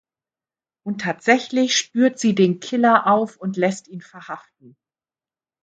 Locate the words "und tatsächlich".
0.83-1.77